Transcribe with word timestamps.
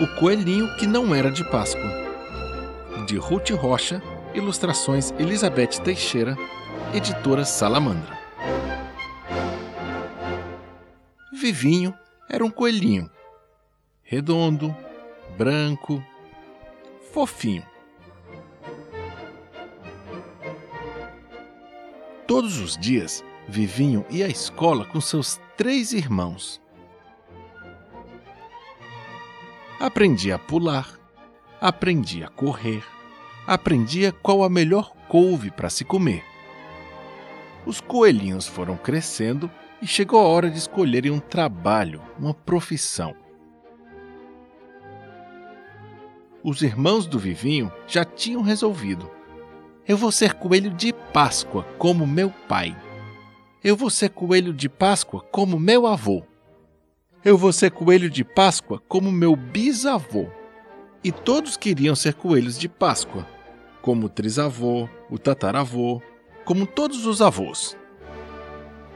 O 0.00 0.06
Coelhinho 0.06 0.76
que 0.76 0.86
não 0.86 1.12
era 1.12 1.28
de 1.28 1.42
Páscoa. 1.42 1.82
De 3.04 3.16
Ruth 3.16 3.50
Rocha, 3.50 4.00
ilustrações 4.32 5.12
Elizabeth 5.18 5.80
Teixeira, 5.82 6.36
editora 6.94 7.44
Salamandra. 7.44 8.16
Vivinho 11.32 11.92
era 12.30 12.44
um 12.44 12.50
coelhinho. 12.50 13.10
Redondo, 14.04 14.72
branco, 15.36 16.00
fofinho. 17.12 17.66
Todos 22.24 22.60
os 22.60 22.76
dias, 22.76 23.24
Vivinho 23.48 24.06
ia 24.10 24.26
à 24.26 24.28
escola 24.28 24.84
com 24.84 25.00
seus 25.00 25.40
três 25.56 25.92
irmãos. 25.92 26.60
Aprendia 29.80 30.34
a 30.34 30.38
pular, 30.40 30.98
aprendia 31.60 32.26
a 32.26 32.28
correr, 32.28 32.82
aprendia 33.46 34.10
qual 34.10 34.42
a 34.42 34.50
melhor 34.50 34.92
couve 35.08 35.52
para 35.52 35.70
se 35.70 35.84
comer. 35.84 36.24
Os 37.64 37.80
coelhinhos 37.80 38.44
foram 38.44 38.76
crescendo 38.76 39.48
e 39.80 39.86
chegou 39.86 40.18
a 40.18 40.24
hora 40.24 40.50
de 40.50 40.58
escolherem 40.58 41.12
um 41.12 41.20
trabalho, 41.20 42.02
uma 42.18 42.34
profissão. 42.34 43.14
Os 46.42 46.60
irmãos 46.62 47.06
do 47.06 47.16
Vivinho 47.16 47.70
já 47.86 48.04
tinham 48.04 48.42
resolvido. 48.42 49.08
Eu 49.86 49.96
vou 49.96 50.10
ser 50.10 50.34
coelho 50.34 50.70
de 50.70 50.92
Páscoa, 50.92 51.62
como 51.78 52.04
meu 52.04 52.30
pai. 52.48 52.76
Eu 53.62 53.76
vou 53.76 53.90
ser 53.90 54.10
coelho 54.10 54.52
de 54.52 54.68
Páscoa, 54.68 55.22
como 55.30 55.60
meu 55.60 55.86
avô. 55.86 56.24
Eu 57.24 57.36
vou 57.36 57.52
ser 57.52 57.72
coelho 57.72 58.08
de 58.08 58.22
Páscoa, 58.22 58.80
como 58.86 59.10
meu 59.10 59.34
bisavô. 59.34 60.28
E 61.02 61.10
todos 61.10 61.56
queriam 61.56 61.96
ser 61.96 62.14
coelhos 62.14 62.56
de 62.56 62.68
Páscoa, 62.68 63.26
como 63.82 64.06
o 64.06 64.08
trisavô, 64.08 64.88
o 65.10 65.18
tataravô, 65.18 66.00
como 66.44 66.64
todos 66.64 67.06
os 67.06 67.20
avós. 67.20 67.76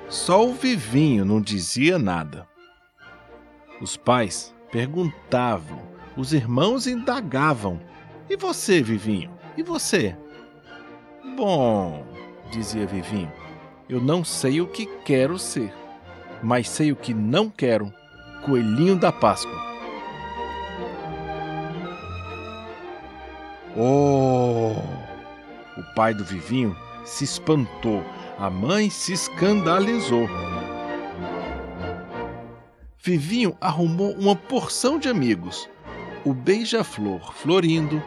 Só 0.09 0.47
o 0.47 0.55
Vivinho 0.55 1.25
não 1.25 1.41
dizia 1.41 1.98
nada. 1.98 2.47
Os 3.81 3.97
pais 3.97 4.55
perguntavam, 4.70 5.83
os 6.17 6.33
irmãos 6.33 6.86
indagavam: 6.86 7.81
E 8.31 8.36
você, 8.36 8.81
Vivinho? 8.83 9.33
E 9.57 9.64
você? 9.64 10.17
Bom, 11.36 12.07
dizia 12.53 12.86
Vivinho, 12.86 13.33
eu 13.89 14.01
não 14.01 14.23
sei 14.23 14.61
o 14.61 14.67
que 14.69 14.86
quero 15.05 15.39
ser, 15.39 15.75
mas 16.42 16.69
sei 16.69 16.92
o 16.92 16.97
que 16.97 17.12
não 17.12 17.51
quero: 17.51 17.92
coelhinho 18.43 18.97
da 18.97 19.11
Páscoa. 19.11 19.61
Oh! 23.77 24.75
O 25.79 25.95
pai 25.95 26.12
do 26.15 26.25
Vivinho 26.25 26.77
se 27.05 27.25
espantou 27.25 28.05
a 28.43 28.51
mãe 28.51 28.91
se 28.91 29.13
escandalizou. 29.13 30.29
Vivinho 33.01 33.57
arrumou 33.61 34.13
uma 34.15 34.35
porção 34.35 34.98
de 34.98 35.09
amigos: 35.09 35.69
o 36.25 36.35
beija-flor 36.35 37.33
Florindo, 37.35 38.03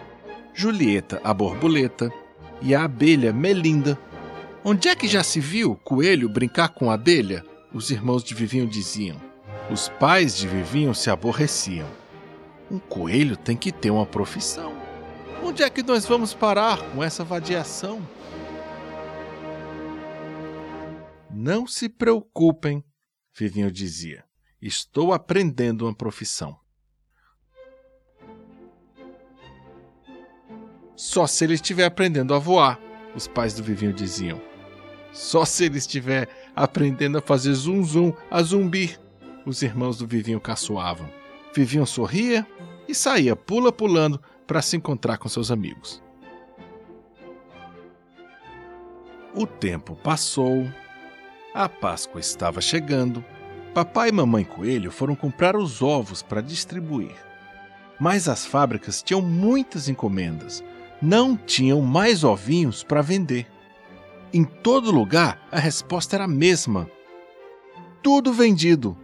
Julieta 0.54 1.22
a 1.24 1.34
borboleta 1.34 2.12
e 2.62 2.76
a 2.76 2.84
abelha 2.84 3.32
Melinda. 3.32 3.98
Onde 4.62 4.90
é 4.90 4.96
que 4.96 5.08
já 5.08 5.24
se 5.24 5.40
viu 5.40 5.76
coelho 5.76 6.28
brincar 6.28 6.70
com 6.70 6.92
abelha? 6.92 7.42
Os 7.74 7.90
irmãos 7.90 8.22
de 8.22 8.34
Vivinho 8.34 8.68
diziam. 8.68 9.25
Os 9.72 9.90
pais 9.90 10.38
de 10.38 10.48
Vivinho 10.48 10.94
se 10.94 11.10
aborreciam. 11.10 11.90
Um 12.70 12.78
coelho 12.78 13.36
tem 13.36 13.58
que 13.58 13.72
ter 13.72 13.90
uma 13.90 14.06
profissão. 14.06 14.72
Onde 15.44 15.64
é 15.64 15.70
que 15.72 15.82
nós 15.82 16.06
vamos 16.06 16.36
parar 16.36 16.80
com 16.92 17.04
essa 17.04 17.24
vadiação? 17.24 18.00
Não 21.32 21.66
se 21.66 21.90
preocupem, 21.90 22.84
Vivinho 23.36 23.72
dizia. 23.72 24.24
Estou 24.62 25.12
aprendendo 25.12 25.86
uma 25.86 25.96
profissão. 25.96 26.60
Só 30.96 31.26
se 31.26 31.44
ele 31.44 31.56
estiver 31.56 31.86
aprendendo 31.86 32.36
a 32.36 32.40
voar, 32.40 32.80
os 33.16 33.28
pais 33.28 33.56
do 33.56 33.64
Vivinho 33.64 33.94
diziam. 33.94 34.40
Só 35.12 35.44
se 35.44 35.66
ele 35.66 35.80
estiver 35.80 36.30
aprendendo 36.56 37.18
a 37.18 37.22
fazer 37.22 37.54
zum 37.54 37.84
zum, 37.84 38.14
a 38.30 38.42
zumbir, 38.42 39.00
os 39.46 39.62
irmãos 39.62 39.98
do 39.98 40.08
Vivinho 40.08 40.40
caçoavam. 40.40 41.10
Vivinho 41.54 41.86
sorria 41.86 42.46
e 42.88 42.96
saía 42.96 43.36
pula 43.36 43.72
pulando 43.72 44.22
para 44.46 44.62
se 44.62 44.76
encontrar 44.76 45.18
com 45.18 45.30
seus 45.30 45.52
amigos. 45.52 46.02
O 49.34 49.46
tempo 49.46 49.96
passou 49.96 50.66
a 51.56 51.70
Páscoa 51.70 52.20
estava 52.20 52.60
chegando. 52.60 53.24
Papai 53.74 54.10
e 54.10 54.12
mamãe 54.12 54.44
coelho 54.44 54.92
foram 54.92 55.16
comprar 55.16 55.56
os 55.56 55.82
ovos 55.82 56.22
para 56.22 56.42
distribuir. 56.42 57.16
Mas 57.98 58.28
as 58.28 58.46
fábricas 58.46 59.02
tinham 59.02 59.22
muitas 59.22 59.88
encomendas. 59.88 60.62
Não 61.02 61.38
tinham 61.38 61.82
mais 61.82 62.26
ovinhos 62.26 62.84
para 62.84 63.02
vender. 63.02 63.48
Em 64.34 64.44
todo 64.44 64.92
lugar, 64.92 65.48
a 65.50 65.58
resposta 65.58 66.18
era 66.18 66.26
a 66.26 66.28
mesma: 66.28 66.92
tudo 68.04 68.34
vendido. 68.34 68.98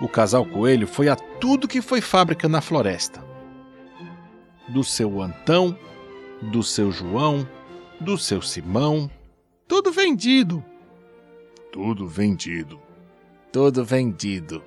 O 0.00 0.08
casal 0.08 0.44
coelho 0.46 0.86
foi 0.86 1.08
a 1.08 1.16
tudo 1.16 1.66
que 1.66 1.82
foi 1.82 2.00
fábrica 2.00 2.48
na 2.48 2.60
floresta. 2.60 3.24
Do 4.68 4.84
seu 4.84 5.20
Antão, 5.20 5.76
do 6.40 6.62
seu 6.62 6.92
João, 6.92 7.48
do 8.00 8.16
seu 8.16 8.40
Simão. 8.40 9.10
Tudo 9.66 9.90
vendido. 9.90 10.64
Tudo 11.72 12.06
vendido. 12.06 12.80
Tudo 13.52 13.84
vendido. 13.84 14.62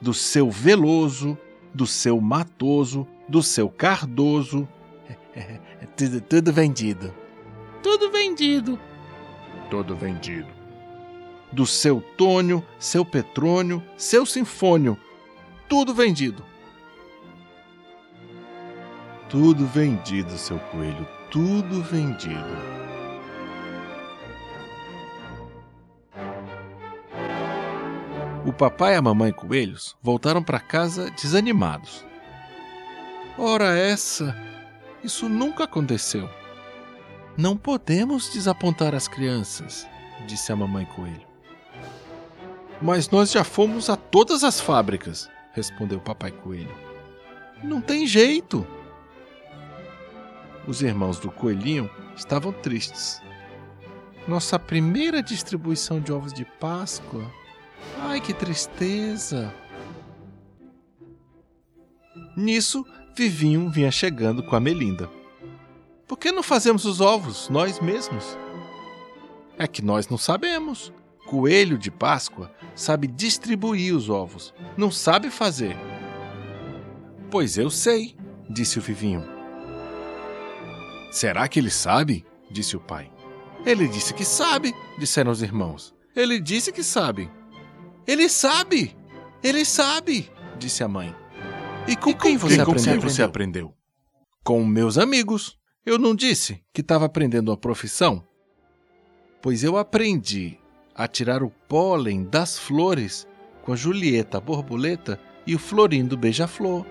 Do 0.00 0.12
seu 0.12 0.50
Veloso, 0.50 1.38
do 1.72 1.86
seu 1.86 2.20
Matoso, 2.20 3.06
do 3.28 3.42
seu 3.42 3.68
Cardoso. 3.68 4.68
tudo, 5.96 6.20
tudo 6.20 6.52
vendido. 6.52 7.14
Tudo 7.82 8.10
vendido. 8.10 8.78
Tudo 9.70 9.96
vendido. 9.96 10.63
Do 11.54 11.64
seu 11.64 12.00
Tônio, 12.00 12.66
seu 12.80 13.04
Petrônio, 13.04 13.80
seu 13.96 14.26
Sinfônio. 14.26 14.98
Tudo 15.68 15.94
vendido. 15.94 16.44
Tudo 19.28 19.64
vendido, 19.64 20.36
seu 20.36 20.58
coelho, 20.58 21.06
tudo 21.30 21.80
vendido. 21.80 22.74
O 28.44 28.52
papai 28.52 28.94
e 28.94 28.96
a 28.96 29.02
mamãe 29.02 29.30
coelhos 29.30 29.96
voltaram 30.02 30.42
para 30.42 30.58
casa 30.58 31.08
desanimados. 31.12 32.04
Ora 33.38 33.78
essa, 33.78 34.36
isso 35.04 35.28
nunca 35.28 35.64
aconteceu. 35.64 36.28
Não 37.36 37.56
podemos 37.56 38.28
desapontar 38.32 38.92
as 38.92 39.06
crianças, 39.06 39.86
disse 40.26 40.50
a 40.50 40.56
mamãe 40.56 40.84
coelho. 40.84 41.33
Mas 42.82 43.08
nós 43.10 43.30
já 43.30 43.44
fomos 43.44 43.88
a 43.88 43.96
todas 43.96 44.44
as 44.44 44.60
fábricas, 44.60 45.30
respondeu 45.52 45.98
o 45.98 46.02
papai 46.02 46.30
coelho. 46.30 46.74
Não 47.62 47.80
tem 47.80 48.06
jeito. 48.06 48.66
Os 50.66 50.82
irmãos 50.82 51.18
do 51.18 51.30
coelhinho 51.30 51.90
estavam 52.16 52.52
tristes. 52.52 53.22
Nossa 54.26 54.58
primeira 54.58 55.22
distribuição 55.22 56.00
de 56.00 56.12
ovos 56.12 56.32
de 56.32 56.44
Páscoa. 56.44 57.30
Ai, 58.00 58.20
que 58.20 58.32
tristeza! 58.32 59.54
Nisso, 62.36 62.84
Vivinho 63.16 63.70
vinha 63.70 63.90
chegando 63.90 64.42
com 64.42 64.56
a 64.56 64.60
Melinda. 64.60 65.08
Por 66.06 66.18
que 66.18 66.32
não 66.32 66.42
fazemos 66.42 66.84
os 66.84 67.00
ovos 67.00 67.48
nós 67.48 67.78
mesmos? 67.80 68.36
É 69.56 69.66
que 69.66 69.82
nós 69.82 70.08
não 70.08 70.18
sabemos. 70.18 70.92
Coelho 71.26 71.78
de 71.78 71.90
Páscoa 71.90 72.52
sabe 72.74 73.06
distribuir 73.06 73.94
os 73.94 74.08
ovos, 74.10 74.54
não 74.76 74.90
sabe 74.90 75.30
fazer. 75.30 75.76
Pois 77.30 77.56
eu 77.56 77.70
sei, 77.70 78.16
disse 78.48 78.78
o 78.78 78.82
Vivinho. 78.82 79.24
Será 81.10 81.48
que 81.48 81.58
ele 81.58 81.70
sabe? 81.70 82.26
disse 82.50 82.76
o 82.76 82.80
pai. 82.80 83.10
Ele 83.64 83.88
disse 83.88 84.12
que 84.12 84.24
sabe, 84.24 84.74
disseram 84.98 85.32
os 85.32 85.42
irmãos. 85.42 85.94
Ele 86.14 86.38
disse 86.38 86.70
que 86.70 86.82
sabe. 86.82 87.30
Ele 88.06 88.28
sabe! 88.28 88.96
Ele 89.42 89.64
sabe! 89.64 90.30
disse 90.58 90.84
a 90.84 90.88
mãe. 90.88 91.14
E 91.88 91.96
com, 91.96 92.10
e 92.10 92.14
quem, 92.14 92.36
você, 92.36 92.60
aprendeu? 92.60 92.78
você 92.78 92.90
aprendeu? 92.90 93.10
você 93.10 93.22
aprendeu? 93.22 93.74
Com 94.44 94.64
meus 94.64 94.98
amigos. 94.98 95.58
Eu 95.84 95.98
não 95.98 96.14
disse 96.14 96.62
que 96.72 96.80
estava 96.80 97.04
aprendendo 97.04 97.50
uma 97.50 97.56
profissão? 97.56 98.26
Pois 99.42 99.62
eu 99.62 99.76
aprendi 99.76 100.58
a 100.94 101.08
tirar 101.08 101.42
o 101.42 101.50
pólen 101.68 102.24
das 102.24 102.58
flores 102.58 103.26
Páscoa, 103.64 103.76
Julieta, 103.76 104.38
a 104.38 104.40
borboleta 104.40 105.18
e 105.46 105.54
o 105.54 105.58
Florindo 105.58 106.16
beija-flor. 106.16 106.84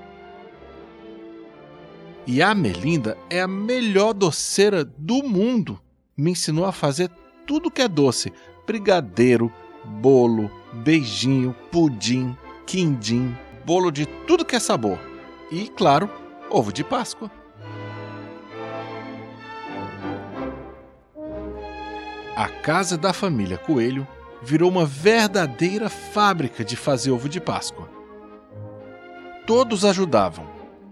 E 2.26 2.42
a 2.42 2.56
Melinda 2.56 3.18
é 3.30 3.42
a 3.42 3.48
melhor 3.48 4.14
doceira 4.14 4.84
do 4.84 5.24
mundo. 5.24 5.80
Me 6.18 6.32
ensinou 6.32 6.66
a 6.66 6.72
fazer 6.72 7.10
tudo 7.46 7.70
que 7.70 7.82
é 7.82 7.88
doce: 7.88 8.32
brigadeiro, 8.66 9.52
bolo, 9.86 10.50
beijinho, 10.74 11.56
pudim, 11.72 12.36
quindim, 12.66 13.36
bolo 13.66 13.92
de 13.92 14.06
tudo 14.06 14.46
que 14.46 14.56
é 14.56 14.60
sabor. 14.60 14.98
E, 15.52 15.68
claro, 15.68 16.10
ovo 16.50 16.72
de 16.72 16.84
Páscoa. 16.84 17.30
A 22.36 22.48
casa 22.48 22.98
da 22.98 23.14
família 23.14 23.60
Coelho 23.60 24.08
virou 24.42 24.68
uma 24.68 24.88
verdadeira 24.88 25.88
fábrica 25.88 26.66
de 26.66 26.76
fazer 26.76 27.12
ovo 27.12 27.30
de 27.30 27.40
Páscoa. 27.40 27.88
Todos 29.46 29.86
ajudavam: 29.86 30.48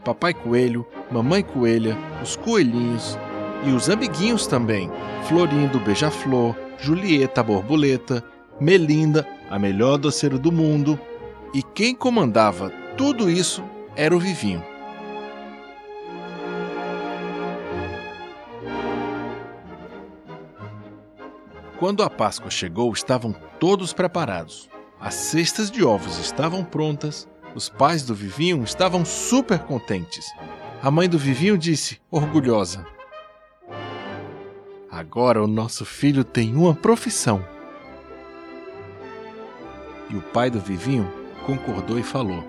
Papai 0.06 0.36
Coelho, 0.36 0.86
Mamãe 1.10 1.42
Coelha, 1.42 1.98
os 2.22 2.36
coelhinhos 2.36 3.18
e 3.66 3.72
os 3.72 3.90
amiguinhos 3.90 4.46
também: 4.46 4.92
Florindo 5.28 5.80
Beija-Flor, 5.80 6.56
Julieta 6.78 7.42
Borboleta, 7.42 8.24
Melinda, 8.60 9.28
a 9.50 9.58
melhor 9.58 9.98
doceira 9.98 10.38
do 10.38 10.52
mundo. 10.52 11.00
E 11.56 11.64
quem 11.64 11.96
comandava 11.96 12.70
tudo 12.96 13.28
isso 13.32 13.64
era 13.96 14.16
o 14.16 14.20
Vivinho. 14.20 14.71
Quando 21.82 22.04
a 22.04 22.10
Páscoa 22.12 22.52
chegou, 22.52 22.94
estavam 22.94 23.34
todos 23.60 23.92
preparados. 23.92 24.70
As 25.00 25.16
cestas 25.16 25.72
de 25.72 25.84
ovos 25.84 26.20
estavam 26.20 26.64
prontas, 26.64 27.28
os 27.56 27.70
pais 27.70 28.04
do 28.04 28.14
Vivinho 28.14 28.64
estavam 28.64 29.04
super 29.04 29.58
contentes. 29.58 30.32
A 30.80 30.92
mãe 30.92 31.10
do 31.10 31.18
Vivinho 31.18 31.58
disse, 31.58 32.00
orgulhosa: 32.12 32.86
Agora 34.92 35.44
o 35.44 35.48
nosso 35.48 35.84
filho 35.84 36.24
tem 36.24 36.56
uma 36.56 36.76
profissão. 36.76 37.44
E 40.08 40.16
o 40.16 40.22
pai 40.22 40.52
do 40.52 40.60
Vivinho 40.60 41.12
concordou 41.48 41.98
e 41.98 42.04
falou: 42.04 42.44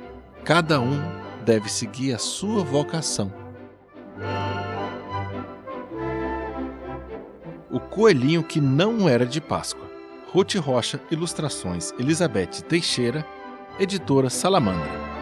Cada 0.44 0.78
um 0.78 1.00
deve 1.42 1.70
seguir 1.70 2.12
a 2.12 2.18
sua 2.18 2.62
vocação. 2.62 3.32
O 7.72 7.80
Coelhinho 7.80 8.42
que 8.42 8.60
não 8.60 9.08
era 9.08 9.24
de 9.24 9.40
Páscoa. 9.40 9.90
Ruth 10.30 10.56
Rocha, 10.56 11.00
ilustrações 11.10 11.90
Elizabeth 11.98 12.60
Teixeira, 12.68 13.26
editora 13.80 14.28
Salamandra. 14.28 15.21